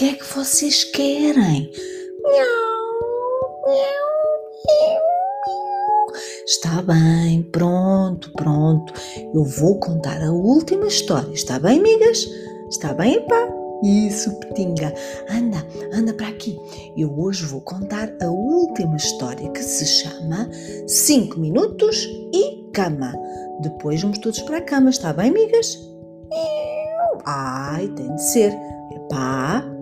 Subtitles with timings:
[0.00, 1.70] que é que vocês querem?
[6.46, 8.94] Está bem, pronto, pronto.
[9.34, 11.30] Eu vou contar a última história.
[11.34, 12.26] Está bem, amigas?
[12.70, 13.46] Está bem, pá?
[13.84, 14.94] Isso, Petinga.
[15.28, 15.58] Anda,
[15.92, 16.58] anda para aqui.
[16.96, 20.48] Eu hoje vou contar a última história que se chama
[20.86, 23.12] 5 minutos e cama.
[23.60, 25.78] Depois vamos todos para a cama, está bem, amigas?
[27.26, 28.50] Ai, tem de ser.
[28.94, 29.79] É pá.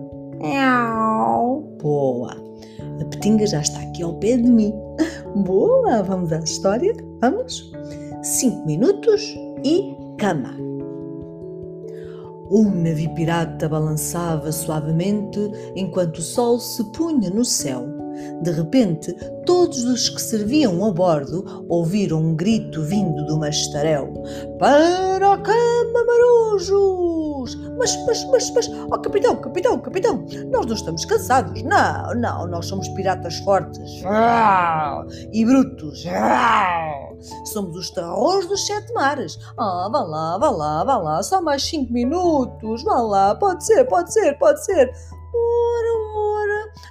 [1.81, 2.31] Boa.
[3.01, 4.73] A Petinga já está aqui ao pé de mim.
[5.35, 6.95] Boa, vamos à história?
[7.21, 7.71] Vamos?
[8.23, 9.21] 5 minutos
[9.63, 10.55] e cama.
[12.51, 15.39] Um navio pirata balançava suavemente
[15.75, 17.85] enquanto o sol se punha no céu.
[18.41, 19.13] De repente,
[19.45, 24.11] todos os que serviam a bordo ouviram um grito vindo do mastaréu:
[24.57, 25.68] Para cama,
[26.09, 27.55] marujos!
[27.77, 31.61] Mas, mas, mas, mas, oh capitão, capitão, capitão, nós não estamos cansados.
[31.63, 34.01] Não, não, nós somos piratas fortes
[35.31, 36.03] e brutos.
[37.45, 39.37] Somos os terrores dos sete mares.
[39.57, 42.83] Ah, vá lá, vá lá, vá lá, só mais cinco minutos.
[42.83, 44.91] Vá lá, pode ser, pode ser, pode ser.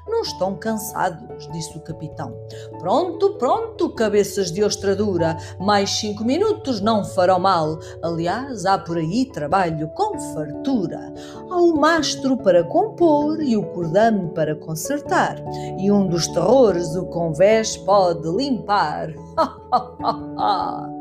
[0.08, 2.34] Não estão cansados, disse o capitão.
[2.78, 5.36] Pronto, pronto, cabeças de ostra dura.
[5.60, 7.78] Mais cinco minutos não farão mal.
[8.02, 11.12] Aliás, há por aí trabalho com fartura.
[11.50, 15.36] Há o mastro para compor e o cordame para consertar.
[15.78, 19.12] E um dos terrores o convés pode limpar.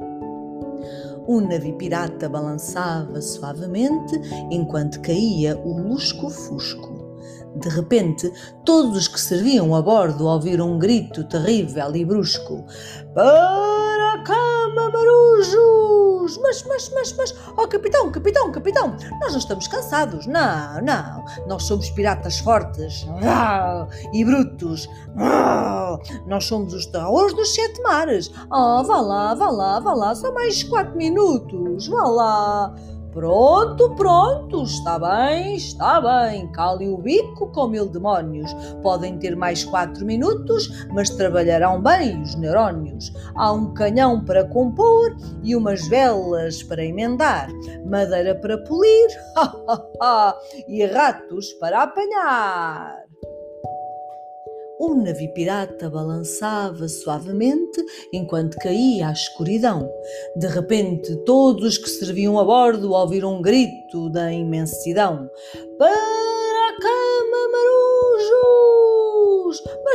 [1.27, 4.16] O navio pirata balançava suavemente
[4.49, 6.96] enquanto caía o lusco-fusco.
[7.56, 8.31] De repente,
[8.64, 12.66] todos os que serviam a bordo ouviram um grito terrível e brusco:
[13.14, 16.38] Para a cama, marujos!
[16.42, 20.27] Mas, mas, mas, mas, oh capitão, capitão, capitão, nós não estamos cansados.
[20.27, 23.08] Não, não, nós somos piratas fortes
[24.14, 24.89] e brutos.
[26.27, 28.32] Nós somos os terrores dos sete mares.
[28.52, 32.76] Ah, vá lá, vá lá, vá lá, só mais quatro minutos, vá lá.
[33.17, 36.52] Pronto, pronto, está bem, está bem.
[36.52, 38.54] Cale o bico com mil demónios.
[38.83, 43.11] Podem ter mais quatro minutos, mas trabalharão bem os neurónios.
[43.33, 47.50] Há um canhão para compor e umas velas para emendar,
[47.89, 49.10] madeira para polir
[50.70, 53.06] e ratos para apanhar.
[54.80, 57.83] O navio pirata balançava suavemente
[58.14, 59.89] enquanto caía a escuridão.
[60.36, 65.27] De repente, todos os que serviam a bordo ouviram um grito da imensidão: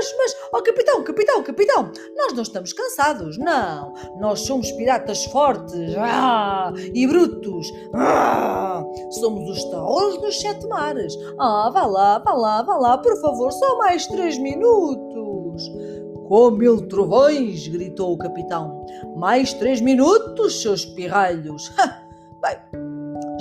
[0.02, 3.92] Mas, mas, oh, capitão, capitão, capitão, nós não estamos cansados, não.
[4.18, 7.68] Nós somos piratas fortes ah, e brutos.
[7.94, 8.82] Ah,
[9.20, 11.14] somos os terrores dos sete mares.
[11.38, 15.70] Ah, vá lá, vá lá, vá lá, por favor, só mais três minutos.
[16.26, 18.84] Com mil trovões, gritou o capitão.
[19.14, 21.70] Mais três minutos, seus pirralhos.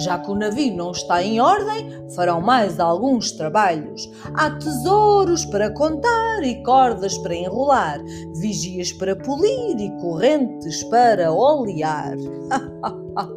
[0.04, 4.10] Já que o navio não está em ordem, farão mais alguns trabalhos.
[4.34, 8.00] Há tesouros para contar e cordas para enrolar,
[8.40, 12.16] vigias para polir e correntes para olear.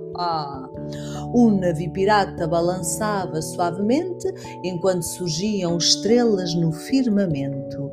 [1.34, 4.32] O navio pirata balançava suavemente
[4.62, 7.90] enquanto surgiam estrelas no firmamento.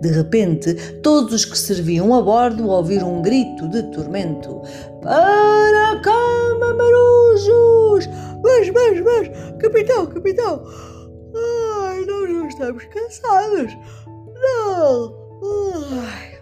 [0.00, 4.60] De repente, todos os que serviam a bordo ouviram um grito de tormento:
[5.02, 8.08] Para a cama, marujos!
[8.42, 10.62] Mas, mas, mas, capitão, capitão!
[11.82, 13.76] Ai, nós não estamos cansados!
[14.34, 15.26] Não!
[16.02, 16.36] Ai.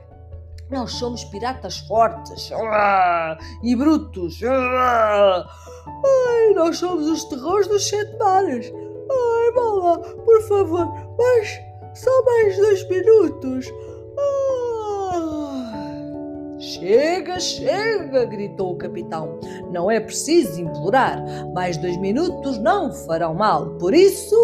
[0.71, 4.41] Nós somos piratas fortes ah, e brutos.
[4.43, 5.47] Ah.
[5.87, 8.73] Ai, nós somos os terrores dos sete mares.
[8.73, 10.87] Ai, vá lá, por favor,
[11.19, 11.61] mas
[11.95, 13.73] só mais dois minutos.
[14.19, 14.55] Ah.
[16.65, 18.25] Chega, chega!
[18.25, 19.39] gritou o capitão.
[19.71, 21.23] Não é preciso implorar.
[21.53, 23.77] Mais dois minutos não farão mal.
[23.77, 24.35] Por isso,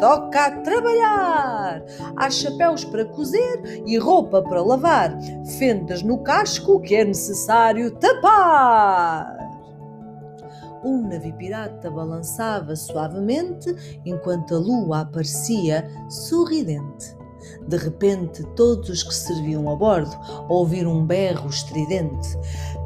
[0.00, 1.82] toca a trabalhar.
[2.16, 5.16] Há chapéus para cozer e roupa para lavar.
[5.58, 9.37] Fendas no casco que é necessário tapar.
[10.84, 17.16] Um navio pirata balançava suavemente enquanto a lua aparecia sorridente.
[17.66, 20.16] De repente, todos os que serviam a bordo
[20.48, 22.36] ouviram um berro estridente.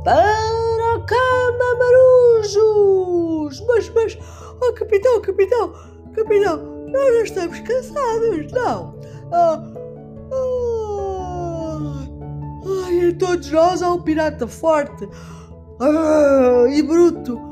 [0.05, 3.61] Para a cama, marujos!
[3.67, 4.19] Mas, mas,
[4.61, 5.73] oh capitão, capitão,
[6.15, 8.95] capitão, nós não estamos cansados, não.
[9.33, 9.63] Ah,
[10.33, 10.83] ah,
[12.87, 15.09] ai, todos nós há um pirata forte
[15.81, 17.52] Ah, e bruto!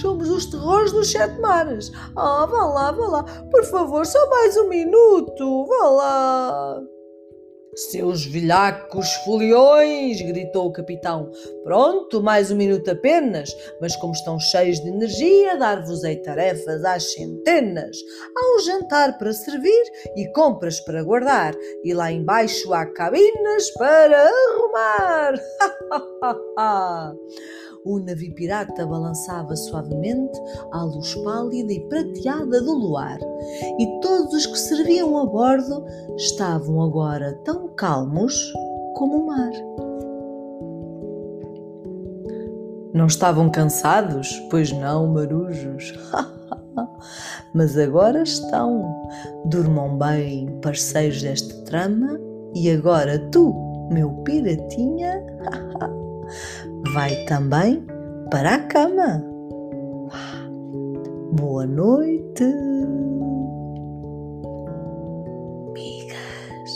[0.00, 1.90] Somos os terrores dos sete mares.
[2.16, 3.22] Ah, vá lá, vá lá.
[3.50, 5.66] Por favor, só mais um minuto.
[5.66, 6.82] Vá lá.
[7.76, 10.22] Seus velhacos foliões!
[10.22, 11.30] gritou o capitão.
[11.62, 17.98] Pronto, mais um minuto apenas, mas como estão cheios de energia, dar-vos-ei tarefas às centenas.
[18.34, 19.84] Há um jantar para servir
[20.16, 21.54] e compras para guardar,
[21.84, 25.34] e lá embaixo há cabinas para arrumar.
[27.86, 30.36] O navio pirata balançava suavemente
[30.72, 33.16] à luz pálida e prateada do luar,
[33.78, 35.84] e todos os que serviam a bordo
[36.16, 38.52] estavam agora tão calmos
[38.96, 39.52] como o mar.
[42.92, 44.36] Não estavam cansados?
[44.50, 45.94] Pois não, marujos.
[47.54, 48.92] Mas agora estão.
[49.44, 52.18] Durmam bem, parceiros desta trama,
[52.52, 53.54] e agora tu,
[53.92, 55.24] meu piratinha,
[56.96, 57.86] vai também
[58.30, 59.22] para a cama.
[61.32, 62.42] Boa noite.
[65.68, 66.72] Amigas,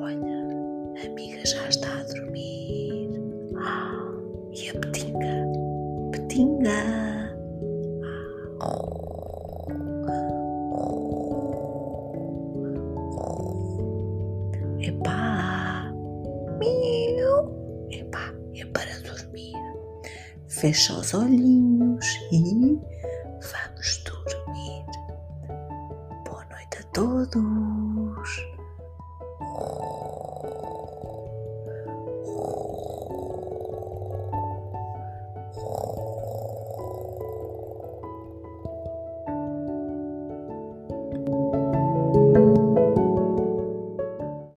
[0.00, 0.48] olha,
[0.96, 3.10] a amiga já está a dormir.
[3.58, 4.10] Ah,
[4.52, 5.52] e a Petinga?
[6.10, 6.80] Petinga.
[8.62, 9.04] Oh.
[14.80, 15.92] Epá,
[16.58, 17.34] miu,
[17.90, 18.93] epá, é para.
[20.64, 24.86] Fecha os olhinhos e vamos dormir.
[26.24, 27.83] Boa noite a todos.